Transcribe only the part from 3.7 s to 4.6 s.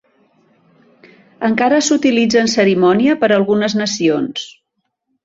nacions.